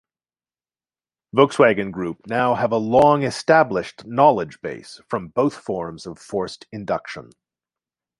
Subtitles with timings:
[1.35, 7.29] Volkswagen Group now have a long-established 'knowledge base' from both forms of forced induction.